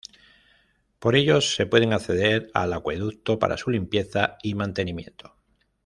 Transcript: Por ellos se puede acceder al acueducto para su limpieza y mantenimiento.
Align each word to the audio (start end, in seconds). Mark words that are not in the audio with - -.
Por 0.97 1.15
ellos 1.15 1.53
se 1.53 1.67
puede 1.67 1.85
acceder 1.93 2.49
al 2.55 2.73
acueducto 2.73 3.37
para 3.37 3.55
su 3.55 3.69
limpieza 3.69 4.37
y 4.41 4.55
mantenimiento. 4.55 5.35